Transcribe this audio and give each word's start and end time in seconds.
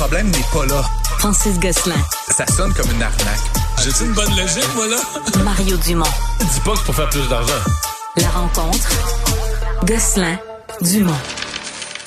problème 0.00 0.30
n'est 0.30 0.46
pas 0.50 0.64
là. 0.64 0.82
Francis 1.18 1.58
Gosselin. 1.60 2.02
Ça 2.30 2.46
sonne 2.46 2.72
comme 2.72 2.90
une 2.90 3.02
arnaque. 3.02 3.38
J'ai 3.82 3.90
une 4.02 4.14
bonne 4.14 4.34
logique, 4.34 4.74
moi, 4.74 4.86
là? 4.86 4.96
Mario 5.44 5.76
Dumont. 5.76 6.04
Dis 6.40 6.60
pas 6.60 6.72
que 6.72 6.78
c'est 6.78 6.84
pour 6.86 6.94
faire 6.94 7.10
plus 7.10 7.28
d'argent. 7.28 7.52
La 8.16 8.28
rencontre. 8.30 8.88
Gosselin. 9.84 10.38
Dumont. 10.80 11.12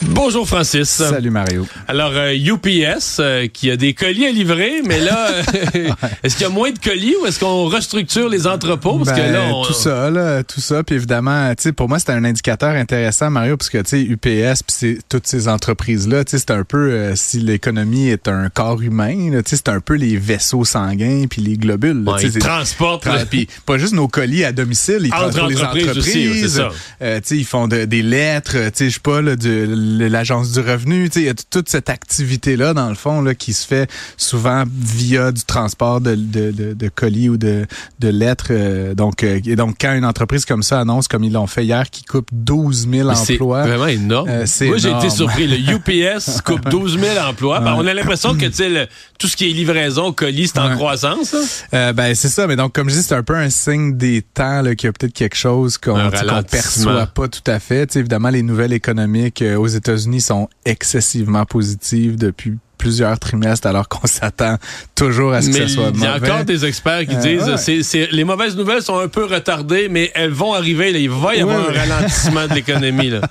Bonjour 0.09 0.47
Francis. 0.47 0.89
Salut 0.89 1.29
Mario. 1.29 1.65
Alors 1.87 2.11
euh, 2.13 2.33
UPS 2.33 3.17
euh, 3.19 3.47
qui 3.47 3.71
a 3.71 3.77
des 3.77 3.93
colis 3.93 4.25
à 4.25 4.31
livrer, 4.31 4.81
mais 4.85 4.99
là, 4.99 5.29
euh, 5.75 5.89
est-ce 6.23 6.35
qu'il 6.35 6.43
y 6.43 6.49
a 6.49 6.49
moins 6.53 6.71
de 6.71 6.79
colis 6.79 7.15
ou 7.21 7.25
est-ce 7.25 7.39
qu'on 7.39 7.65
restructure 7.65 8.27
les 8.29 8.45
entrepôts? 8.45 8.97
Parce 8.99 9.17
Ben, 9.17 9.27
que 9.29 9.33
là, 9.33 9.41
on, 9.53 9.63
tout 9.63 9.73
ça, 9.73 10.09
là, 10.09 10.43
tout 10.43 10.61
ça, 10.61 10.83
puis 10.83 10.95
évidemment, 10.95 11.49
tu 11.55 11.63
sais, 11.63 11.71
pour 11.71 11.87
moi, 11.89 11.99
c'est 11.99 12.11
un 12.11 12.23
indicateur 12.25 12.71
intéressant, 12.75 13.29
Mario, 13.29 13.55
parce 13.57 13.69
que 13.69 13.77
tu 13.79 13.89
sais, 13.89 14.01
UPS, 14.01 14.63
puis 14.63 14.75
c'est 14.77 14.99
toutes 15.09 15.25
ces 15.27 15.47
entreprises 15.47 16.07
là, 16.07 16.23
tu 16.23 16.31
sais, 16.31 16.37
c'est 16.39 16.51
un 16.51 16.63
peu 16.63 16.91
euh, 16.91 17.13
si 17.15 17.39
l'économie 17.39 18.09
est 18.09 18.27
un 18.27 18.49
corps 18.49 18.81
humain, 18.81 19.31
là, 19.31 19.41
tu 19.43 19.51
sais, 19.51 19.55
c'est 19.65 19.69
un 19.69 19.79
peu 19.79 19.93
les 19.95 20.17
vaisseaux 20.17 20.65
sanguins 20.65 21.25
puis 21.29 21.41
les 21.41 21.57
globules. 21.57 22.03
là, 22.03 22.13
Ouais, 22.13 22.23
ils 22.23 22.39
transportent. 22.39 23.05
Tra- 23.05 23.15
là. 23.15 23.25
Puis 23.25 23.47
pas 23.65 23.77
juste 23.77 23.93
nos 23.93 24.07
colis 24.07 24.43
à 24.43 24.51
domicile, 24.51 24.99
ils 25.03 25.13
Entre 25.13 25.29
transportent 25.29 25.49
les 25.51 25.61
entreprises 25.63 25.89
entreprises. 25.89 26.55
ça. 26.57 26.69
Euh, 27.01 27.19
tu 27.21 27.27
sais, 27.27 27.37
ils 27.37 27.45
font 27.45 27.67
de- 27.67 27.85
des 27.85 28.01
lettres, 28.03 28.53
euh, 28.55 28.65
tu 28.69 28.77
sais, 28.85 28.89
je 28.89 28.93
sais 28.95 28.99
pas, 29.01 29.21
là, 29.21 29.35
de 29.35 29.92
l'agence 29.97 30.51
du 30.51 30.59
revenu. 30.59 31.09
Il 31.15 31.21
y 31.23 31.29
a 31.29 31.33
toute 31.49 31.69
cette 31.69 31.89
activité-là, 31.89 32.73
dans 32.73 32.89
le 32.89 32.95
fond, 32.95 33.21
là, 33.21 33.33
qui 33.35 33.53
se 33.53 33.65
fait 33.65 33.89
souvent 34.17 34.63
via 34.67 35.31
du 35.31 35.43
transport 35.43 36.01
de, 36.01 36.15
de, 36.15 36.51
de, 36.51 36.73
de 36.73 36.89
colis 36.89 37.29
ou 37.29 37.37
de, 37.37 37.65
de 37.99 38.07
lettres. 38.09 38.47
euh, 38.51 38.93
donc, 38.95 39.23
euh, 39.23 39.39
et 39.45 39.55
donc, 39.55 39.75
quand 39.79 39.93
une 39.93 40.05
entreprise 40.05 40.45
comme 40.45 40.63
ça 40.63 40.79
annonce, 40.79 41.07
comme 41.07 41.23
ils 41.23 41.33
l'ont 41.33 41.47
fait 41.47 41.65
hier, 41.65 41.89
qui 41.89 42.03
coupe 42.03 42.27
12 42.31 42.87
000 42.91 43.09
Mais 43.09 43.15
C'est 43.15 43.33
emplois. 43.33 43.63
vraiment 43.65 43.87
énorme. 43.87 44.29
Euh, 44.29 44.45
Moi, 44.61 44.77
j'ai 44.77 44.91
été 44.91 45.09
surpris. 45.09 45.47
Le 45.47 45.57
UPS 45.75 46.41
coupe 46.43 46.69
12 46.69 46.99
000 46.99 47.17
emplois. 47.27 47.59
Ben, 47.59 47.75
on 47.77 47.85
a 47.87 47.93
l'impression 47.93 48.35
que 48.35 48.45
tu 48.45 48.53
sais, 48.53 48.69
le- 48.69 48.87
tout 49.19 49.27
ce 49.27 49.35
qui 49.35 49.49
est 49.49 49.53
livraison, 49.53 50.11
colis, 50.13 50.47
c'est 50.47 50.59
en 50.59 50.69
Ouais. 50.69 50.75
croissance. 50.75 51.33
là. 51.33 51.39
Euh, 51.73 51.93
ben 51.93 52.13
c'est 52.15 52.29
ça, 52.29 52.47
mais 52.47 52.55
donc 52.55 52.73
comme 52.73 52.89
je 52.89 52.95
dis, 52.95 53.03
c'est 53.03 53.15
un 53.15 53.23
peu 53.23 53.35
un 53.35 53.49
signe 53.49 53.97
des 53.97 54.21
temps 54.21 54.61
là, 54.61 54.75
qu'il 54.75 54.87
y 54.87 54.89
a 54.89 54.93
peut-être 54.93 55.13
quelque 55.13 55.35
chose 55.35 55.77
qu'on 55.77 55.93
ralentissement. 55.93 56.43
perçoit 56.43 57.05
pas 57.07 57.27
tout 57.27 57.41
à 57.51 57.59
fait. 57.59 57.87
Tu 57.87 57.93
sais, 57.93 57.99
évidemment, 57.99 58.29
les 58.29 58.43
nouvelles 58.43 58.73
économiques 58.73 59.41
euh, 59.41 59.57
aux 59.57 59.67
États-Unis 59.83 60.21
sont 60.21 60.47
excessivement 60.63 61.45
positives 61.45 62.17
depuis 62.17 62.57
plusieurs 62.83 63.17
trimestres, 63.17 63.65
alors 63.65 63.87
qu'on 63.87 64.05
s'attend 64.17 64.57
toujours 64.93 65.31
à 65.31 65.41
ce 65.41 65.47
que 65.49 65.53
Mais 65.53 65.67
ça 65.69 65.73
soit 65.73 65.91
il 65.93 66.01
y 66.01 66.05
a 66.05 66.13
mauvais. 66.15 66.31
encore 66.31 66.43
des 66.43 66.65
experts 66.65 67.05
qui 67.07 67.15
Euh, 67.15 67.19
disent 67.65 67.93
ouais. 67.93 68.07
les 68.11 68.23
mauvaises 68.25 68.57
nouvelles 68.57 68.81
sont 68.81 68.97
un 68.99 69.07
peu 69.07 69.23
retardées, 69.23 69.87
mais 69.89 70.11
elles 70.15 70.31
vont 70.31 70.53
arriver. 70.53 70.91
là. 70.91 70.99
Il 70.99 71.09
va 71.09 71.33
y 71.35 71.39
avoir 71.41 71.69
un 71.69 71.71
ralentissement 71.71 72.45
de 72.47 72.55
l'économie. 72.55 73.11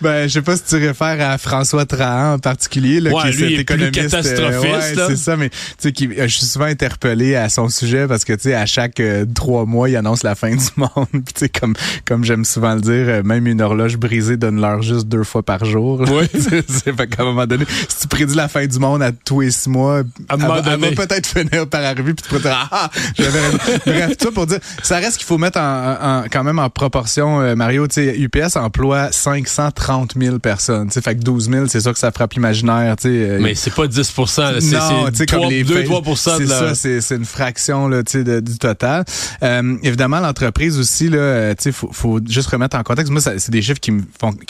Ben, 0.00 0.28
je 0.28 0.34
sais 0.34 0.42
pas 0.42 0.56
si 0.56 0.62
tu 0.68 0.76
réfères 0.76 1.20
à 1.20 1.36
François 1.36 1.84
Trahan 1.84 2.34
en 2.34 2.38
particulier, 2.38 3.00
là, 3.00 3.10
Ouais, 3.10 3.22
qui 3.22 3.28
est 3.28 3.32
lui, 3.32 3.42
est 3.54 3.64
plus 3.64 3.74
économiste. 3.84 3.98
euh, 3.98 4.02
catastrophiste, 4.02 4.96
ouais, 4.98 5.04
c'est 5.08 5.16
ça, 5.16 5.36
mais 5.36 5.48
tu 5.50 5.56
sais, 5.78 5.92
qui- 5.92 6.06
euh, 6.06 6.28
je 6.28 6.36
suis 6.36 6.46
souvent 6.46 6.66
interpellé 6.66 7.34
à 7.34 7.48
son 7.48 7.68
sujet 7.68 8.06
parce 8.06 8.24
que 8.24 8.32
tu 8.34 8.42
sais, 8.42 8.54
à 8.54 8.66
chaque 8.66 9.00
euh, 9.00 9.24
trois 9.34 9.64
mois, 9.66 9.88
il 9.90 9.96
annonce 9.96 10.22
la 10.22 10.34
fin 10.36 10.50
du 10.54 10.62
monde. 10.76 11.06
Puis, 11.34 11.50
comme 11.50 11.74
comme 12.06 12.24
j'aime 12.24 12.44
souvent 12.44 12.74
le 12.74 12.80
dire, 12.82 13.24
même 13.24 13.46
une 13.48 13.60
horloge 13.60 13.96
brisée 13.96 14.36
donne 14.36 14.60
l'heure 14.60 14.82
juste 14.82 15.08
deux 15.08 15.24
fois 15.24 15.42
par 15.42 15.64
jour. 15.64 16.02
Oui. 16.08 16.26
c'est 16.68 16.94
qu'à 17.08 17.22
un 17.22 17.26
moment 17.26 17.46
donné, 17.46 17.64
si 17.88 17.98
tu 18.02 18.06
prédis 18.08 18.34
la 18.36 18.46
fin 18.48 18.64
du 18.66 18.78
monde 18.78 18.89
à 18.98 19.12
tous 19.12 19.40
les 19.40 19.50
six 19.50 19.68
mois, 19.68 19.98
À 20.28 20.34
elle, 20.34 20.38
va- 20.40 20.62
elle 20.66 20.80
va 20.80 20.90
peut-être 20.92 21.26
finir 21.26 21.66
par 21.68 21.82
arriver 21.84 22.14
puis 22.14 22.22
tu 22.22 22.28
pourrais 22.28 22.40
dire 22.42 22.68
ah, 22.72 22.90
ah. 22.90 22.90
Bref, 23.86 24.16
tout 24.16 24.26
ça 24.26 24.30
pour 24.32 24.46
dire, 24.46 24.58
ça 24.82 24.96
reste 24.96 25.16
qu'il 25.18 25.26
faut 25.26 25.38
mettre 25.38 25.58
en, 25.60 26.22
en- 26.22 26.24
quand 26.30 26.44
même 26.44 26.58
en 26.58 26.70
proportion, 26.70 27.40
euh, 27.40 27.54
Mario. 27.54 27.86
Tu 27.86 27.94
sais, 27.94 28.18
UPS 28.18 28.56
emploie 28.56 29.12
530 29.12 30.14
000 30.18 30.38
personnes. 30.38 30.88
Tu 30.88 30.94
sais, 30.94 31.00
fait 31.02 31.14
que 31.16 31.20
12 31.22 31.50
000, 31.50 31.66
c'est 31.68 31.80
sûr 31.80 31.92
que 31.92 31.98
ça 31.98 32.10
frappe 32.12 32.32
l'imaginaire. 32.34 32.96
Tu 32.96 33.02
sais, 33.02 33.08
euh, 33.30 33.38
Mais 33.40 33.54
c'est 33.54 33.74
pas 33.74 33.86
10 33.86 33.96
là, 33.98 34.04
c'est, 34.26 34.38
non, 34.40 34.60
tu 34.60 34.72
sais, 34.72 35.10
c'est 35.14 35.26
comme 35.26 35.40
3, 35.40 35.50
les 35.50 35.64
2, 35.64 35.74
faits, 35.74 35.84
3 35.86 36.02
C'est 36.16 36.44
de 36.44 36.48
la... 36.50 36.58
ça, 36.58 36.74
c'est 36.74 37.00
c'est 37.00 37.16
une 37.16 37.24
fraction 37.24 37.88
là, 37.88 38.02
tu 38.02 38.12
sais, 38.18 38.24
de- 38.24 38.40
du 38.40 38.58
total. 38.58 39.04
Euh, 39.42 39.76
évidemment, 39.82 40.20
l'entreprise 40.20 40.78
aussi, 40.78 41.08
là, 41.08 41.18
euh, 41.18 41.54
tu 41.54 41.64
sais, 41.64 41.72
faut, 41.72 41.90
faut 41.92 42.20
juste 42.28 42.48
remettre 42.48 42.76
en 42.76 42.82
contexte. 42.82 43.10
Moi, 43.12 43.20
ça- 43.20 43.38
c'est 43.38 43.50
des 43.52 43.62
chiffres 43.62 43.80
qui 43.80 43.92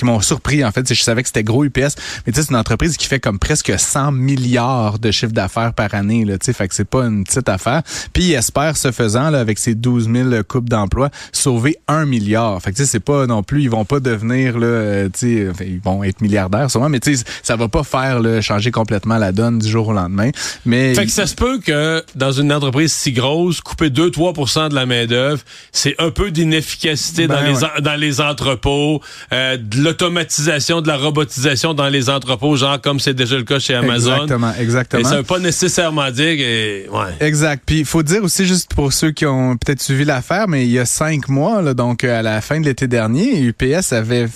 m'ont 0.05 0.21
surpris 0.21 0.65
en 0.65 0.73
fait. 0.73 0.93
Je 0.93 1.03
savais 1.03 1.23
que 1.23 1.29
c'était 1.29 1.45
gros 1.45 1.65
UPS, 1.65 1.95
mais 2.27 2.33
tu 2.33 2.41
sais, 2.41 2.43
c'est 2.47 2.51
une 2.51 2.57
entreprise 2.57 2.97
qui 2.97 3.07
fait 3.07 3.21
comme 3.21 3.39
presque 3.39 3.73
100 3.77 4.13
milliards 4.31 4.99
de 4.99 5.11
chiffre 5.11 5.33
d'affaires 5.33 5.73
par 5.73 5.95
année. 5.95 6.25
Là, 6.25 6.37
fait 6.41 6.69
que 6.69 6.75
c'est 6.75 6.89
pas 6.89 7.05
une 7.07 7.25
petite 7.25 7.49
affaire. 7.49 7.83
Puis 8.13 8.25
il 8.25 8.33
espère, 8.35 8.77
ce 8.77 8.93
faisant, 8.93 9.31
là, 9.31 9.41
avec 9.41 9.59
ses 9.59 9.75
12 9.75 10.11
000 10.13 10.31
coupes 10.47 10.69
d'emplois, 10.69 11.11
sauver 11.33 11.77
un 11.89 12.07
milliard. 12.07 12.61
Fait 12.63 12.73
que 12.73 12.85
c'est 12.85 13.01
pas 13.01 13.27
non 13.27 13.43
plus, 13.43 13.63
ils 13.63 13.71
vont 13.71 13.85
pas 13.85 14.01
devenir 14.01 14.59
là, 14.59 14.67
euh, 14.67 15.09
ils 15.23 15.81
vont 15.83 16.05
être 16.05 16.21
milliardaires 16.21 16.71
sûrement, 16.71 16.89
mais 16.89 17.01
ça 17.43 17.57
va 17.57 17.69
pas 17.69 17.83
faire 17.83 18.21
là, 18.21 18.41
changer 18.41 18.71
complètement 18.71 19.19
la 19.19 19.33
donne 19.33 19.59
du 19.59 19.69
jour 19.69 19.89
au 19.89 19.93
lendemain. 19.93 20.31
Mais 20.65 20.95
Fait 20.95 21.07
que 21.07 21.13
ça 21.13 21.27
se 21.27 21.35
peut 21.35 21.59
que 21.59 22.05
dans 22.15 22.33
une 22.33 22.53
entreprise 22.53 22.93
si 22.93 23.13
grosse, 23.13 23.61
couper 23.61 23.89
2-3% 23.89 24.69
de 24.69 24.75
la 24.75 24.87
main-d'œuvre, 24.87 25.43
c'est 25.73 25.95
un 25.99 26.11
peu 26.11 26.31
d'inefficacité 26.31 27.27
Ben 27.27 27.37
dans, 27.37 27.43
les 27.43 27.65
ouais. 27.65 27.81
dans 27.83 27.97
les 27.97 28.21
entrepôts, 28.21 29.01
euh, 29.33 29.57
de 29.57 29.79
l'automatisation, 29.79 30.81
de 30.81 30.89
la 30.89 30.97
robotisation 30.97 31.75
dans 31.75 31.89
les 31.89 32.11
entrepôts, 32.11 32.57
genre 32.57 32.81
comme 32.81 33.01
c'est 33.01 33.15
déjà 33.15 33.37
le 33.37 33.45
cas 33.45 33.59
chez 33.59 33.75
Amazon. 33.75 34.20
Exactement, 34.23 34.53
Et 34.59 34.63
exactement. 34.63 35.09
ça 35.09 35.17
veut 35.17 35.23
pas 35.23 35.39
nécessairement 35.39 36.11
dire 36.11 36.37
que. 36.37 36.89
Ouais. 36.91 37.13
Exact. 37.21 37.63
Puis 37.67 37.81
il 37.81 37.85
faut 37.85 38.03
dire 38.03 38.23
aussi, 38.23 38.47
juste 38.47 38.75
pour 38.75 38.93
ceux 38.93 39.11
qui 39.11 39.27
ont 39.27 39.57
peut-être 39.57 39.83
suivi 39.83 40.05
l'affaire, 40.05 40.49
mais 40.49 40.65
il 40.65 40.71
y 40.71 40.79
a 40.79 40.85
cinq 40.85 41.29
mois, 41.29 41.63
là, 41.63 41.75
donc 41.75 42.05
euh, 42.05 42.19
à 42.19 42.23
la 42.23 42.41
fin 42.41 42.61
de 42.61 42.65
l'été 42.67 42.87
dernier, 42.89 43.41
UPS 43.41 43.93
avait 43.93 44.27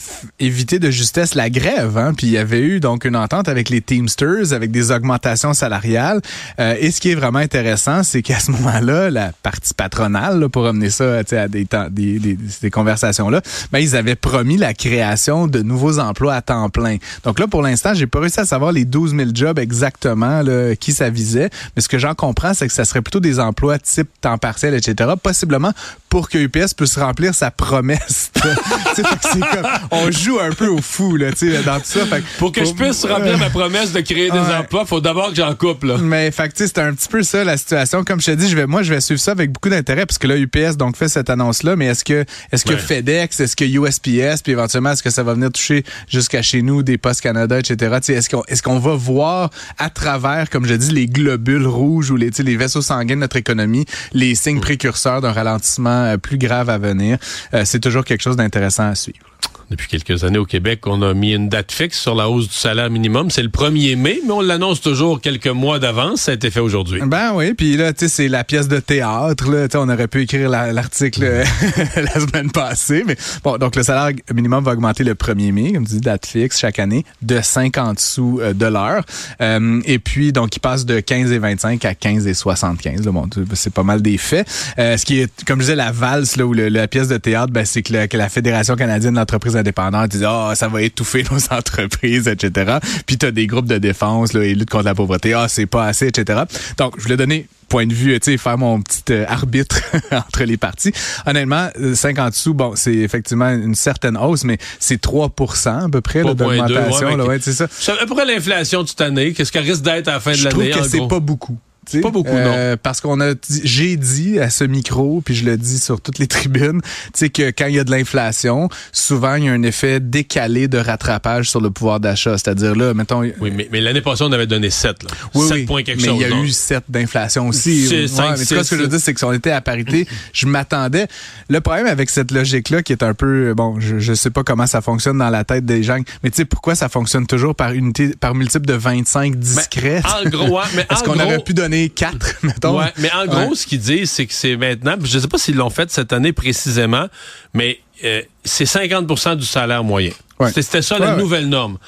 évité 0.41 0.79
de 0.79 0.91
justesse 0.91 1.35
la 1.35 1.51
grève. 1.51 1.97
Hein, 1.99 2.13
puis 2.17 2.27
il 2.29 2.33
y 2.33 2.39
avait 2.39 2.61
eu 2.61 2.81
donc 2.81 3.05
une 3.05 3.17
entente 3.17 3.49
avec 3.49 3.69
les 3.71 3.81
Teamsters, 3.81 4.53
avec 4.53 4.71
des 4.71 4.91
augmentations 4.91 5.55
salariales. 5.55 6.21
Euh, 6.61 6.75
et 6.79 6.91
ce 6.91 7.01
qui 7.01 7.11
est 7.11 7.15
vraiment 7.15 7.39
intéressant, 7.39 8.03
c'est 8.03 8.23
qu'à 8.23 8.39
ce 8.39 8.51
moment-là, 8.53 9.11
la 9.11 9.33
partie 9.43 9.75
patronale, 9.75 10.41
là, 10.41 10.49
pour 10.49 10.67
amener 10.67 10.91
ça 10.91 11.23
tu 11.25 11.31
sais, 11.31 11.39
à 11.39 11.49
des, 11.49 11.65
temps- 11.67 11.89
des, 11.91 12.19
des, 12.19 12.37
des 12.63 12.71
conversations-là, 12.71 13.41
ben, 13.73 13.79
ils 13.79 13.97
avaient 13.97 14.15
promis 14.17 14.57
la 14.57 14.75
création 14.75 15.47
de 15.47 15.61
nouveaux 15.63 15.99
emplois 15.99 16.35
à 16.35 16.43
temps 16.43 16.69
plein. 16.71 16.97
Donc 17.25 17.39
là, 17.39 17.47
pour 17.47 17.63
l'instant, 17.63 17.95
j'ai 17.95 18.07
pas 18.07 18.21
réussi 18.21 18.41
à 18.41 18.45
savoir 18.45 18.73
les 18.73 18.85
12 18.85 19.15
000 19.17 19.31
jobs 19.35 19.59
exactement 19.65 20.43
là, 20.43 20.77
qui 20.77 20.93
ça 20.93 21.11
visait, 21.11 21.51
mais 21.75 21.83
ce 21.83 21.89
que 21.89 21.99
j'en 21.99 22.15
comprends, 22.15 22.55
c'est 22.55 22.69
que 22.69 22.73
ça 22.73 22.85
serait 22.85 23.03
plutôt 23.03 23.21
des 23.21 23.41
emplois 23.41 23.79
type 23.79 24.09
temps 24.21 24.39
partiel, 24.39 24.75
etc., 24.75 25.11
possiblement 25.21 25.73
pour 26.15 26.29
que 26.29 26.39
UPS 26.39 26.75
puisse 26.77 26.97
remplir 26.97 27.35
sa 27.35 27.51
promesse. 27.51 28.31
Comme, 28.95 29.67
on 29.91 30.13
joue 30.13 30.39
un 30.39 30.53
peu 30.53 30.69
au 30.69 30.81
fou 30.81 31.17
là, 31.17 31.33
tu 31.33 31.51
sais, 31.51 31.63
dans 31.65 31.79
tout 31.81 31.87
ça. 31.87 32.07
Fait 32.07 32.23
Pour 32.39 32.53
que 32.53 32.65
je 32.65 32.73
puisse 32.73 33.05
remplir 33.05 33.37
ma 33.37 33.51
promesse 33.51 33.91
de 33.93 34.01
créer 34.01 34.31
des 34.31 34.39
Ouais. 34.39 34.55
emplois, 34.61 34.85
faut 34.87 35.01
d'abord 35.01 35.31
que 35.31 35.35
j'en 35.37 35.53
coupe, 35.57 35.83
là. 35.83 35.97
mais 36.01 36.31
c'est 36.55 36.79
un 36.79 36.93
petit 36.95 37.09
peu 37.09 37.25
ça 37.25 37.43
la 37.43 37.57
situation. 37.57 38.05
Comme 38.05 38.21
je 38.21 38.27
te 38.27 38.31
dis, 38.33 38.49
je 38.49 38.55
vais, 38.55 38.67
moi, 38.67 38.85
je 38.85 38.95
vais 38.95 39.01
suivre 39.01 39.21
ça 39.21 39.33
avec 39.33 39.51
beaucoup 39.51 39.71
d'intérêt 39.71 40.07
parce 40.07 40.19
que 40.19 40.29
là, 40.29 40.37
UPS 40.37 40.77
donc 40.77 40.97
fait 40.97 41.09
cette 41.09 41.31
annonce-là. 41.31 41.75
Mais 41.75 41.87
est-ce 41.87 42.05
que, 42.05 42.25
est-ce 42.53 42.65
que 42.65 42.75
Ouais. 42.75 42.79
FedEx, 42.79 43.41
est-ce 43.41 43.57
que 43.57 43.65
USPS, 43.65 44.43
puis 44.43 44.53
éventuellement, 44.53 44.93
est-ce 44.93 45.03
que 45.03 45.11
ça 45.11 45.25
va 45.25 45.35
venir 45.35 45.51
toucher 45.51 45.83
jusqu'à 46.09 46.43
chez 46.43 46.63
nous, 46.63 46.85
des 46.85 46.97
Postes 46.97 47.23
Canada, 47.23 47.59
etc. 47.59 47.97
Tu 47.97 48.07
sais, 48.07 48.13
est-ce 48.15 48.29
qu'on, 48.31 48.45
est-ce 48.47 48.63
qu'on 48.63 48.79
va 48.79 48.95
voir 48.95 49.51
à 49.79 49.91
travers, 49.91 50.49
comme 50.49 50.65
je 50.67 50.75
dis, 50.75 50.93
les 50.93 51.07
globules 51.09 51.67
rouges 51.67 52.13
ou 52.13 52.17
les, 52.17 52.31
les 52.39 52.57
vaisseaux 52.57 52.83
sanguins 52.83 53.17
de 53.17 53.21
notre 53.23 53.37
économie, 53.37 53.85
les 54.13 54.35
signes 54.37 54.61
précurseurs 54.61 55.21
d'un 55.21 55.33
ralentissement 55.33 56.04
euh, 56.05 56.17
plus 56.17 56.39
grave 56.39 56.71
à 56.71 56.79
venir. 56.79 57.19
Euh, 57.53 57.63
c'est 57.65 57.81
toujours 57.81 58.05
quelque 58.05 58.23
chose 58.23 58.37
d'intéressant 58.37 58.89
à 58.89 58.95
suivre. 58.95 59.34
Depuis 59.71 59.89
quelques 59.89 60.25
années 60.25 60.39
au 60.39 60.45
Québec, 60.45 60.81
on 60.87 61.01
a 61.03 61.15
mis 61.15 61.33
une 61.35 61.49
date 61.49 61.73
fixe 61.73 61.99
sur 61.99 62.15
la 62.15 62.29
hausse 62.29 62.49
du 62.49 62.55
salaire 62.55 62.91
minimum. 62.91 63.31
C'est 63.31 63.43
le 63.43 63.49
1er 63.49 63.97
mai, 63.97 64.21
mais 64.25 64.33
on 64.33 64.41
l'annonce 64.41 64.81
toujours 64.81 65.21
quelques 65.21 65.47
mois 65.49 65.79
d'avance. 65.79 66.23
Ça 66.23 66.33
a 66.33 66.35
été 66.35 66.51
fait 66.51 66.61
aujourd'hui. 66.61 67.01
Ben 67.05 67.33
oui, 67.35 67.55
puis 67.55 67.77
là, 67.77 67.93
tu 67.93 68.01
sais, 68.01 68.09
c'est 68.09 68.29
la 68.29 68.45
pièce 68.45 68.69
de 68.69 68.79
théâtre. 68.79 69.51
Là, 69.51 69.67
on 69.75 69.89
aurait 69.89 70.09
pu 70.09 70.23
écrire 70.23 70.49
la- 70.49 70.73
l'article 70.73 71.21
euh, 71.25 71.45
la 71.97 72.21
semaine 72.21 72.51
passée, 72.51 73.05
mais 73.07 73.17
bon, 73.43 73.57
donc 73.57 73.77
le 73.77 73.83
salaire 73.83 74.15
minimum 74.35 74.63
va 74.65 74.73
augmenter 74.73 75.03
le 75.05 75.15
1er 75.15 75.53
mai, 75.53 75.73
comme 75.73 75.87
tu 75.87 75.95
dis, 75.95 76.01
date 76.01 76.27
fixe 76.27 76.59
chaque 76.59 76.79
année, 76.79 77.05
de 77.23 77.41
50 77.41 77.99
sous 78.01 78.41
de 78.55 78.67
l'heure. 78.67 79.03
Euh, 79.41 79.81
et 79.87 79.99
puis, 79.99 80.33
donc, 80.33 80.55
il 80.57 80.61
passe 80.61 80.85
de 80.85 81.01
15 81.01 81.33
et 81.33 81.39
25 81.39 81.85
à 81.85 81.95
15 81.95 82.27
et 82.27 82.35
75. 82.35 83.05
Là, 83.05 83.13
bon, 83.13 83.29
c'est 83.55 83.73
pas 83.73 83.83
mal 83.83 84.03
des 84.03 84.19
faits. 84.19 84.47
Euh, 84.79 84.97
ce 84.97 85.05
qui 85.05 85.21
est, 85.21 85.45
comme 85.45 85.59
je 85.61 85.65
disais, 85.65 85.77
la 85.77 85.91
valse, 85.93 86.37
là, 86.37 86.45
ou 86.47 86.53
la 86.53 86.87
pièce 86.89 87.09
de 87.09 87.17
théâtre, 87.17 87.53
ben, 87.53 87.65
c'est 87.65 87.83
que, 87.83 87.93
la- 87.93 88.09
que 88.09 88.17
la 88.17 88.29
Fédération 88.29 88.77
canadienne 88.77 89.17
indépendantes 89.57 90.11
dit, 90.11 90.25
ah, 90.25 90.53
ça 90.55 90.69
va 90.69 90.83
étouffer 90.83 91.25
nos 91.31 91.55
entreprises, 91.55 92.29
etc. 92.29 92.79
Puis, 93.07 93.19
tu 93.19 93.27
as 93.27 93.31
des 93.31 93.47
groupes 93.47 93.67
de 93.67 93.79
défense, 93.79 94.33
là, 94.33 94.45
et 94.45 94.55
lutte 94.55 94.71
contre 94.71 94.85
la 94.85 94.95
pauvreté, 94.95 95.35
ah, 95.35 95.47
c'est 95.49 95.67
pas 95.67 95.87
assez, 95.87 96.07
etc. 96.07 96.43
Donc, 96.79 96.95
je 96.99 97.03
voulais 97.03 97.17
donner 97.17 97.47
point 97.69 97.87
de 97.87 97.95
vue, 97.95 98.19
tu 98.21 98.33
sais, 98.33 98.39
faire 98.39 98.59
mon 98.59 98.81
petit 98.83 99.03
euh, 99.11 99.25
arbitre 99.27 99.81
entre 100.13 100.45
les 100.45 100.57
parties. 100.57 100.93
Honnêtement, 101.27 101.71
euh, 101.81 101.95
50 101.95 102.35
sous, 102.35 102.55
bon, 102.55 102.75
c'est 102.77 102.95
effectivement 102.95 103.51
une 103.51 103.75
certaine 103.75 104.17
hausse, 104.17 104.45
mais 104.45 104.59
c'est 104.79 105.01
3 105.01 105.27
à 105.27 105.89
peu 105.89 106.01
près 106.01 106.23
là, 106.23 106.35
3,2, 106.35 106.35
d'augmentation. 106.35 107.07
ouais, 107.09 107.27
ouais, 107.27 107.39
c'est 107.41 107.53
ça. 107.53 107.65
À 108.01 108.07
peu 108.07 108.15
près 108.15 108.25
l'inflation 108.25 108.87
cette 108.87 109.01
année. 109.01 109.33
Qu'est-ce 109.33 109.51
qu'elle 109.51 109.65
risque 109.65 109.83
d'être 109.83 110.09
à 110.09 110.13
la 110.13 110.21
fin 110.21 110.33
de 110.33 110.37
Je 110.37 110.49
trouve 110.49 110.63
l'année, 110.63 110.81
que 110.81 110.89
c'est 110.89 111.09
pas 111.09 111.21
beaucoup. 111.21 111.59
Pas 112.03 112.11
beaucoup, 112.11 112.31
Euh, 112.35 112.77
Parce 112.83 113.01
qu'on 113.01 113.21
a 113.21 113.35
j'ai 113.65 113.97
dit 113.97 114.39
à 114.39 114.51
ce 114.51 114.65
micro, 114.65 115.21
puis 115.25 115.35
je 115.35 115.45
le 115.45 115.57
dis 115.57 115.79
sur 115.79 116.01
toutes 116.01 116.19
les 116.19 116.27
tribunes, 116.29 116.81
tu 116.83 116.89
sais 117.15 117.29
que 117.31 117.51
quand 117.51 117.67
il 117.67 117.75
y 117.77 117.79
a 117.79 117.85
de 117.85 117.91
l'inflation, 117.91 118.69
souvent 118.93 119.35
il 119.37 119.45
y 119.45 119.49
a 119.49 119.53
un 119.53 119.63
effet 119.63 120.01
décalé 120.01 120.69
de 120.69 120.79
rattrapage 120.79 121.51
sur 121.51 121.61
le 121.61 121.71
pouvoir 121.71 122.01
d'achat. 122.01 122.37
C'est-à-dire 122.39 122.75
là, 122.75 122.95
mettons, 122.95 123.21
Oui, 123.41 123.53
mais, 123.55 123.69
mais 123.71 123.81
l'année 123.81 124.01
passée, 124.01 124.25
on 124.25 124.33
avait 124.33 124.47
donné 124.47 124.71
7. 124.71 125.03
Là. 125.05 125.09
oui, 125.35 125.47
7 125.49 125.57
oui, 125.57 125.65
points 125.67 125.83
quelque 125.83 126.01
mais 126.03 126.09
chose. 126.09 126.17
il 126.21 126.29
y 126.29 126.33
a 126.33 126.37
eu 126.41 126.51
7 126.51 126.85
d'inflation 126.89 127.49
aussi. 127.49 127.87
C'est 127.87 128.01
Ouais, 128.03 128.09
cinq, 128.09 128.39
mais 128.39 128.45
tu 128.45 128.55
vois, 128.55 128.63
six, 128.65 128.69
ce 128.69 128.71
que 128.71 128.77
je 128.77 128.83
veux 128.83 128.89
dire, 128.89 129.01
c'est 129.01 129.13
que 129.15 129.19
si 129.19 129.25
on 129.25 129.33
était 129.33 129.51
à 129.51 129.61
parité, 129.61 130.07
je 130.33 130.47
m'attendais. 130.47 131.07
Le 131.49 131.61
problème 131.61 131.87
avec 131.87 132.11
cette 132.11 132.31
logique-là, 132.31 132.83
qui 132.83 132.93
est 132.93 133.03
un 133.03 133.15
peu, 133.15 133.55
bon, 133.55 133.81
je, 133.81 133.99
je 133.99 134.15
sais 134.15 134.31
pas 134.31 134.43
comment 134.45 134.67
ça 134.67 134.81
fonctionne 134.83 135.19
dans 135.19 135.31
la 135.31 135.45
tête 135.45 135.65
des 135.65 135.83
gens, 135.83 135.99
mais 136.23 136.31
tu 136.31 136.37
sais, 136.37 136.45
pourquoi 136.45 136.75
ça 136.75 136.89
fonctionne 136.89 137.27
toujours 137.27 137.55
par 137.55 137.73
unité, 137.73 138.15
par 138.19 138.35
multiple 138.35 138.67
de 138.67 138.75
25 138.75 139.37
discrets? 139.37 140.03
En 140.05 140.29
gros, 140.29 140.61
mais 140.75 140.83
Est-ce 140.91 141.01
en 141.03 141.05
qu'on 141.07 141.13
gros, 141.15 141.23
aurait 141.25 141.43
pu 141.43 141.55
donner 141.55 141.74
4, 141.95 142.37
mettons? 142.43 142.79
Ouais, 142.79 142.93
mais 142.99 143.11
en 143.13 143.27
gros, 143.27 143.51
Ouais. 143.51 143.55
ce 143.55 143.67
qu'ils 143.67 143.81
disent, 143.81 144.11
c'est 144.11 144.27
que 144.27 144.33
c'est 144.35 144.57
maintenant, 144.57 144.97
puis 144.99 145.09
je 145.11 145.19
sais 145.19 145.29
pas 145.29 145.39
s'ils 145.39 145.57
l'ont 145.57 145.71
fait 145.71 145.91
cette 145.91 146.13
année 146.13 146.33
précisément, 146.33 147.07
mais 147.53 147.79
euh, 148.05 148.23
c'est 148.45 148.65
50% 148.67 149.37
du 149.37 149.45
salaire 149.47 149.85
moyen. 149.85 150.13
Ouais. 150.41 150.51
C'était- 150.53 150.83
ça 150.83 150.99
la 150.99 151.17
nouvelle 151.17 151.49
norme. 151.49 151.79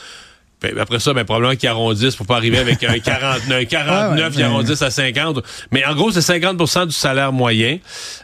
Puis 0.59 0.71
après 0.81 1.01
ça, 1.01 1.13
ben, 1.13 1.23
probablement 1.25 1.55
qu'ils 1.55 1.69
arrondissent 1.69 2.17
pour 2.17 2.25
pas 2.27 2.37
arriver 2.37 2.57
avec 2.59 2.83
un 2.83 2.99
49, 2.99 3.61
un 3.61 3.65
49 3.67 4.17
Ouais, 4.17 4.23
ouais, 4.25 4.31
ils 4.37 4.43
arrondissent 4.43 4.81
à 4.81 4.91
50. 4.91 5.43
Mais 5.71 5.85
en 5.85 5.95
gros, 5.95 6.11
c'est 6.11 6.21
50% 6.21 6.87
du 6.87 6.93
salaire 6.95 7.31
moyen. 7.31 7.79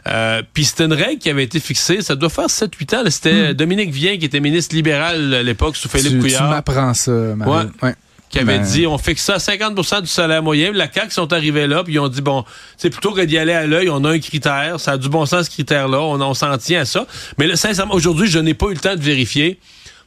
Euh, 0.07 0.41
Puis 0.53 0.65
c'était 0.65 0.85
une 0.85 0.93
règle 0.93 1.19
qui 1.19 1.29
avait 1.29 1.43
été 1.43 1.59
fixée, 1.59 2.01
ça 2.01 2.15
doit 2.15 2.29
faire 2.29 2.47
7-8 2.49 2.95
ans. 2.95 3.03
C'était 3.09 3.53
Dominique 3.53 3.91
Vien 3.91 4.17
qui 4.17 4.25
était 4.25 4.39
ministre 4.39 4.75
libéral 4.75 5.31
à 5.31 5.43
l'époque 5.43 5.75
sous 5.77 5.87
Philippe 5.89 6.05
Hmm. 6.13 6.15
tu, 6.15 6.15
tu 6.15 6.21
Couillard 6.35 6.49
m'apprends 6.49 6.93
ça. 6.95 7.11
Ouais. 7.11 7.93
Qui 8.33 8.39
avait 8.39 8.57
Ben, 8.57 8.65
dit 8.65 8.87
on 8.87 8.97
fixe 8.97 9.23
ça 9.23 9.35
à 9.35 9.37
50% 9.37 10.01
du 10.01 10.07
salaire 10.07 10.41
moyen. 10.41 10.71
La 10.73 10.91
CAQ 10.91 11.11
sont 11.11 11.31
arrivés 11.31 11.67
là, 11.67 11.83
puis 11.83 11.93
ils 11.93 11.99
ont 11.99 12.07
dit 12.07 12.21
bon, 12.21 12.43
c'est 12.77 12.89
plutôt 12.89 13.11
que 13.11 13.21
d'y 13.21 13.37
aller 13.37 13.53
à 13.53 13.67
l'œil, 13.67 13.89
on 13.89 14.03
a 14.05 14.09
un 14.09 14.19
critère, 14.19 14.79
ça 14.79 14.93
a 14.93 14.97
du 14.97 15.07
bon 15.07 15.25
sens 15.27 15.45
ce 15.45 15.51
critère-là, 15.51 15.99
on, 16.01 16.19
on 16.19 16.33
s'en 16.33 16.57
tient 16.57 16.81
à 16.81 16.85
ça. 16.85 17.05
Mais 17.37 17.45
là, 17.45 17.55
sincèrement, 17.55 17.93
aujourd'hui, 17.93 18.27
je 18.27 18.39
n'ai 18.39 18.55
pas 18.55 18.65
eu 18.67 18.73
le 18.73 18.79
temps 18.79 18.95
de 18.95 19.01
vérifier. 19.01 19.59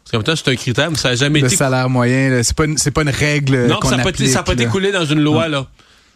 Parce 0.03 0.11
qu'en 0.11 0.19
même 0.19 0.25
temps, 0.25 0.35
c'est 0.45 0.51
un 0.51 0.57
critère, 0.57 0.91
mais 0.91 0.97
ça 0.97 1.11
n'a 1.11 1.15
jamais 1.15 1.39
Le 1.41 1.47
été. 1.47 1.55
salaire 1.57 1.89
moyen, 1.89 2.31
là, 2.31 2.43
c'est 2.43 2.57
pas, 2.57 2.65
une- 2.65 2.79
c'est 2.79 2.91
pas 2.91 3.03
une 3.03 3.11
règle 3.11 3.67
Non, 3.69 3.81
ça 3.83 3.97
n'a 3.97 4.03
pas, 4.03 4.11
été- 4.11 4.67
coulé 4.67 4.91
dans 4.93 5.05
une 5.05 5.21
loi, 5.21 5.49
là. 5.49 5.67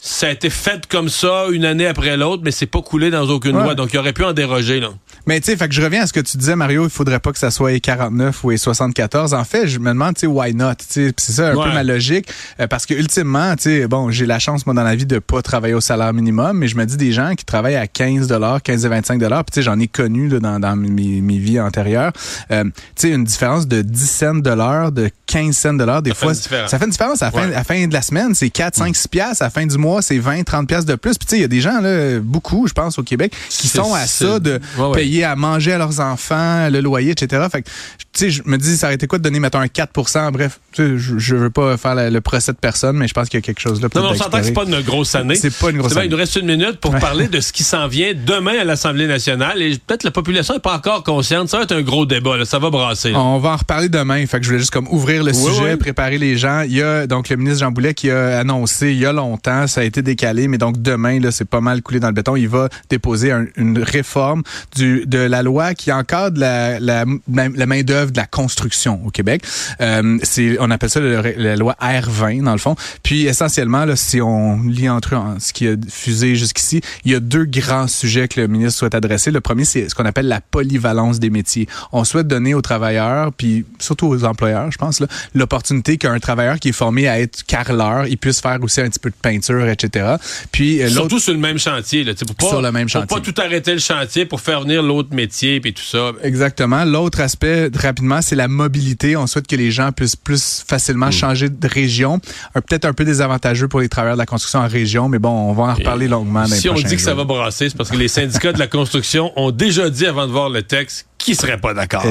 Ça 0.02 0.28
a 0.28 0.30
été 0.30 0.48
fait 0.50 0.86
comme 0.88 1.08
ça, 1.08 1.44
une 1.52 1.64
année 1.64 1.86
après 1.86 2.16
l'autre, 2.16 2.42
mais 2.44 2.50
c'est 2.50 2.66
pas 2.66 2.82
coulé 2.82 3.10
dans 3.10 3.28
aucune 3.28 3.54
Ouais. 3.56 3.62
loi. 3.62 3.74
Donc, 3.74 3.90
il 3.92 3.98
aurait 3.98 4.12
pu 4.12 4.24
en 4.24 4.32
déroger, 4.32 4.80
là. 4.80 4.88
Mais 5.26 5.40
tu 5.40 5.46
sais, 5.50 5.56
fait 5.56 5.69
que 5.69 5.75
je 5.75 5.82
reviens 5.82 6.02
à 6.02 6.06
ce 6.06 6.12
que 6.12 6.20
tu 6.20 6.37
disais, 6.37 6.56
Mario, 6.56 6.84
il 6.84 6.90
faudrait 6.90 7.19
pas 7.20 7.32
que 7.32 7.38
ça 7.38 7.50
soit 7.50 7.72
les 7.72 7.81
49 7.81 8.43
ou 8.44 8.50
les 8.50 8.56
74. 8.56 9.34
En 9.34 9.44
fait, 9.44 9.67
je 9.67 9.78
me 9.78 9.88
demande, 9.90 10.14
tu 10.14 10.20
sais, 10.20 10.26
why 10.26 10.55
not? 10.55 10.75
Tu 10.76 10.84
sais, 10.88 11.12
C'est 11.17 11.32
ça 11.32 11.49
un 11.50 11.55
Ouais. 11.55 11.64
peu 11.64 11.72
ma 11.75 11.82
logique. 11.82 12.26
Euh, 12.58 12.67
parce 12.67 12.87
que 12.87 12.94
ultimement, 12.94 13.55
tu 13.56 13.62
sais, 13.64 13.87
bon, 13.87 14.11
j'ai 14.11 14.26
la 14.26 14.38
chance, 14.38 14.64
moi, 14.67 14.75
dans 14.75 14.82
la 14.82 14.94
vie, 14.94 15.06
de 15.06 15.19
pas 15.19 15.43
travailler 15.43 15.75
au 15.75 15.81
salaire 15.81 16.12
minimum, 16.12 16.56
mais 16.58 16.69
je 16.69 16.76
me 16.76 16.84
dis 16.87 16.96
des 16.96 17.12
gens 17.12 17.34
qui 17.34 17.44
travaillent 17.44 17.76
à 17.76 17.87
15 17.87 18.28
15 18.64 18.84
et 18.84 18.88
25 18.88 19.19
puis 19.20 19.28
tu 19.28 19.55
sais, 19.55 19.62
j'en 19.62 19.78
ai 19.78 19.88
connu 19.88 20.28
là, 20.28 20.38
dans, 20.40 20.58
dans 20.61 20.76
mes, 20.76 21.20
mes 21.20 21.38
vies 21.38 21.61
antérieures. 21.61 22.12
Euh, 22.50 22.64
tu 22.64 22.70
sais, 22.96 23.08
une 23.11 23.25
différence 23.25 23.66
de 23.66 23.82
10 23.82 24.11
cents 24.11 24.34
de 24.34 24.50
l'heure, 24.50 24.93
de 24.93 25.11
15 25.26 25.56
cents 25.56 25.75
de 25.75 25.84
l'heure, 25.84 26.02
des 26.02 26.11
Ça 26.11 26.14
fait 26.16 26.20
fois, 26.26 26.32
une 26.32 26.38
différence. 26.38 26.70
ça 26.70 26.78
fait 26.78 26.84
une 26.84 26.90
différence. 26.90 27.23
À 27.23 27.26
la 27.26 27.31
fin, 27.32 27.49
Ouais. 27.49 27.64
fin 27.64 27.87
de 27.87 27.93
la 27.93 28.02
semaine, 28.02 28.34
c'est 28.34 28.50
4, 28.50 28.76
5, 28.76 28.96
6 28.96 29.08
piastres. 29.08 29.43
À 29.43 29.46
la 29.46 29.50
fin 29.50 29.66
du 29.66 29.76
mois, 29.78 30.02
c'est 30.02 30.19
20, 30.19 30.43
30 30.44 30.66
piastres 30.66 30.87
de 30.90 30.94
plus. 30.96 31.16
Puis 31.19 31.26
tu 31.26 31.31
sais, 31.31 31.38
il 31.38 31.43
y 31.43 31.44
a 31.44 31.49
des 31.49 31.61
gens, 31.61 31.81
là, 31.81 32.19
beaucoup, 32.20 32.66
je 32.66 32.73
pense, 32.73 32.99
au 32.99 33.02
Québec, 33.02 33.32
qui 33.49 33.69
sont 33.69 33.94
à 33.94 34.06
ça 34.06 34.38
de 34.38 34.61
Ouais, 34.78 34.84
ouais. 34.87 34.93
Payer 35.10 35.24
à 35.24 35.34
manger 35.36 35.72
à 35.72 35.78
leurs 35.78 35.98
enfants, 36.00 36.68
le 36.70 36.80
loyer, 36.80 37.10
etc. 37.12 37.42
Fait 37.50 37.62
que, 37.62 37.68
tu 37.68 37.72
sais, 38.14 38.30
je 38.30 38.42
me 38.44 38.56
dis, 38.56 38.76
ça 38.76 38.86
aurait 38.86 38.94
été 38.94 39.06
quoi 39.08 39.18
de 39.18 39.24
donner, 39.24 39.40
mettons, 39.40 39.58
un 39.58 39.66
4 39.68 40.30
Bref, 40.32 40.60
tu 40.72 40.82
sais, 40.98 40.98
je, 41.18 41.34
veux 41.36 41.50
pas 41.50 41.76
faire 41.76 41.94
la- 41.96 42.10
le 42.10 42.20
procès 42.20 42.52
de 42.52 42.56
personne, 42.58 42.96
mais 42.96 43.08
je 43.08 43.14
pense 43.14 43.28
qu'il 43.28 43.38
y 43.38 43.42
a 43.42 43.42
quelque 43.42 43.60
chose 43.60 43.80
là. 43.82 43.88
Non, 43.94 44.10
on 44.10 44.14
s'entend 44.14 44.38
que 44.38 44.44
c'est 44.44 44.52
pas 44.52 44.64
une 44.64 44.80
grosse 44.82 45.14
année. 45.14 45.34
C'est 45.34 45.52
pas 45.56 45.70
une 45.70 45.78
grosse 45.78 45.96
année. 45.96 46.06
Il 46.06 46.10
nous 46.10 46.16
reste 46.16 46.36
une 46.36 46.46
minute 46.46 46.78
pour 46.80 46.94
parler 46.98 47.26
de 47.28 47.40
ce 47.40 47.52
qui 47.52 47.64
s'en 47.64 47.88
vient 47.88 48.12
demain 48.14 48.58
à 48.60 48.64
l'Assemblée 48.64 49.06
nationale. 49.06 49.60
Et 49.62 49.76
peut-être 49.84 50.04
la 50.04 50.10
population 50.12 50.54
n'est 50.54 50.60
pas 50.60 50.76
encore 50.76 51.02
consciente. 51.02 51.48
Ça 51.48 51.56
va 51.58 51.64
être 51.64 51.72
un 51.72 51.82
gros 51.82 52.06
débat. 52.06 52.36
là. 52.36 52.44
Ça 52.44 52.58
va 52.58 52.70
brasser. 52.70 53.10
là. 53.10 53.18
On 53.20 53.38
va 53.38 53.50
en 53.50 53.56
reparler 53.56 53.88
demain. 53.88 54.24
Fait 54.26 54.38
que 54.38 54.44
je 54.44 54.48
voulais 54.50 54.60
juste 54.60 54.72
comme 54.72 54.88
ouvrir 54.88 55.24
le 55.24 55.32
Oui, 55.32 55.52
sujet, 55.54 55.72
oui. 55.72 55.76
préparer 55.76 56.18
les 56.18 56.36
gens. 56.36 56.62
Il 56.62 56.72
y 56.72 56.82
a 56.82 57.06
donc 57.06 57.28
le 57.28 57.36
ministre 57.36 57.60
Jean 57.60 57.70
Boulet 57.72 57.94
qui 57.94 58.10
a 58.10 58.38
annoncé 58.38 58.90
il 58.92 58.98
y 58.98 59.06
a 59.06 59.12
longtemps, 59.12 59.66
ça 59.66 59.80
a 59.80 59.84
été 59.84 60.02
décalé, 60.02 60.46
mais 60.48 60.58
donc 60.58 60.80
demain 60.80 61.18
là, 61.20 61.30
c'est 61.32 61.48
pas 61.48 61.60
mal 61.60 61.82
coulé 61.82 61.98
dans 62.00 62.08
le 62.08 62.14
béton. 62.14 62.36
Il 62.36 62.48
va 62.48 62.68
déposer 62.88 63.32
un- 63.32 63.46
une 63.56 63.78
réforme 63.82 64.42
du 64.76 65.00
de 65.06 65.19
la 65.19 65.43
loi 65.43 65.75
qui 65.75 65.93
encadre 65.93 66.38
la 66.41 66.79
la, 66.81 67.05
la 67.32 67.67
main 67.67 67.82
d'œuvre 67.82 68.11
de 68.12 68.17
la 68.17 68.26
construction 68.26 69.00
au 69.05 69.11
Québec. 69.11 69.43
Euh, 69.81 70.19
c'est 70.23 70.56
on 70.61 70.70
appelle 70.70 70.91
ça 70.91 71.00
le- 71.00 71.35
la 71.37 71.56
loi 71.56 71.76
R20 71.81 72.43
dans 72.44 72.52
le 72.52 72.58
fond. 72.58 72.76
Puis 73.02 73.26
essentiellement 73.26 73.85
là, 73.85 73.97
si 73.97 74.20
on 74.20 74.62
lit 74.62 74.88
entre 74.88 75.14
eux 75.14 75.19
en- 75.19 75.38
ce 75.41 75.52
qui 75.52 75.67
a 75.69 75.75
fusé 75.88 76.35
jusqu'ici, 76.37 76.81
il 77.05 77.12
y 77.12 77.14
a 77.14 77.20
deux 77.20 77.44
grands 77.44 77.87
sujets 77.87 78.29
que 78.29 78.41
le 78.41 78.47
ministre 78.49 78.79
souhaite 78.79 78.94
adresser. 78.94 79.31
Le 79.31 79.41
premier, 79.41 79.64
c'est 79.64 79.88
ce 79.88 79.94
qu'on 79.94 80.05
appelle 80.06 80.29
la 80.29 80.41
polyvalence 80.41 81.19
des 81.20 81.31
métiers. 81.31 81.67
On 81.93 82.05
souhaite 82.05 82.26
donner 82.29 82.55
aux 82.55 82.62
travailleurs, 82.62 83.32
puis 83.32 83.64
surtout 83.79 84.06
aux 84.06 84.25
employeurs, 84.25 84.70
je 84.70 84.79
pense, 84.79 85.00
là, 85.00 85.06
l'opportunité 85.35 85.97
qu'un 85.99 86.19
travailleur 86.19 86.58
qui 86.58 86.69
est 86.70 86.73
formé 86.73 87.08
à 87.08 87.20
être 87.20 87.44
carreleur, 87.44 88.06
il 88.06 88.17
puisse 88.19 88.41
faire 88.41 88.58
aussi 88.62 88.81
un 88.81 88.88
petit 88.88 88.99
peu 88.99 89.11
de 89.11 89.14
peinture, 89.20 89.67
etc. 89.69 90.17
Puis 90.52 90.81
euh, 90.81 90.85
l'autre 90.85 90.94
Surtout 91.00 91.19
sur 91.20 91.32
le 91.32 91.38
même 91.38 91.58
chantier. 91.58 92.05
Là, 92.05 92.12
tu 92.14 92.20
sais, 92.20 92.25
pour 92.26 92.35
pas, 92.37 92.49
Sur 92.49 92.62
le 92.62 92.70
même 92.73 92.87
pour 92.88 93.00
chantier. 93.00 93.17
pas 93.17 93.20
tout 93.20 93.35
arrêter 93.41 93.73
le 93.73 93.79
chantier 93.81 94.26
pour 94.26 94.41
faire 94.41 94.61
venir 94.62 94.82
l'autre 94.90 95.14
métier 95.14 95.56
et 95.64 95.72
tout 95.72 95.82
ça. 95.82 96.12
Exactement. 96.22 96.84
L'autre 96.84 97.20
aspect, 97.20 97.70
rapidement, 97.75 98.20
c'est 98.22 98.37
la 98.37 98.48
mobilité. 98.48 99.16
On 99.16 99.26
souhaite 99.26 99.46
que 99.46 99.56
les 99.56 99.70
gens 99.70 99.92
puissent 99.92 100.16
plus 100.16 100.64
facilement 100.66 101.06
Hmm. 101.08 101.12
changer 101.12 101.48
de 101.48 101.69
région. 101.69 102.20
Un- 102.54 102.60
Peut-être 102.60 102.84
un 102.84 102.92
peu 102.92 103.04
désavantageux 103.04 103.69
pour 103.69 103.81
les 103.81 103.88
travailleurs 103.88 104.16
de 104.16 104.20
la 104.20 104.26
construction 104.26 104.58
en 104.60 104.69
région, 104.69 105.08
mais 105.08 105.19
bon, 105.19 105.31
on 105.31 105.52
va 105.52 105.62
en 105.64 105.75
reparler 105.75 106.08
longuement. 106.08 106.42
dans 106.44 106.50
les 106.50 106.56
Si 106.60 106.69
on 106.69 106.75
dit 106.75 106.96
que 106.96 107.02
ça 107.02 107.14
va 107.14 107.25
brasser, 107.25 107.69
c'est 107.69 107.76
parce 107.76 107.90
que 107.90 107.96
les 107.96 108.08
syndicats 108.08 108.52
de 108.52 108.58
la 108.58 108.66
construction 108.66 109.32
ont 109.37 109.50
déjà 109.50 109.88
dit 109.90 110.06
avant 110.06 110.26
de 110.26 110.32
voir 110.32 110.48
le 110.50 110.62
texte 110.62 111.06
qu'ils 111.19 111.37
seraient 111.37 111.58
pas 111.60 111.75
d'accord. 111.75 112.04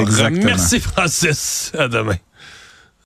Merci 0.43 0.79
Francis. 0.79 1.71
À 1.77 1.87
demain. 1.87 2.15